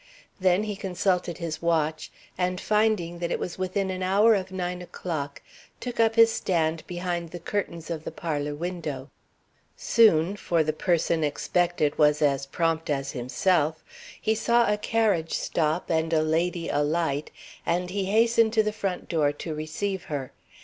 [0.39, 4.81] Then he consulted his watch, and finding that it was within an hour of nine
[4.81, 5.43] o'clock,
[5.79, 9.11] took up his stand behind the curtains of the parlor window.
[9.77, 13.83] Soon, for the person expected was as prompt as himself,
[14.19, 17.29] he saw a carriage stop and a lady alight,
[17.63, 20.31] and he hastened to the front door to receive her.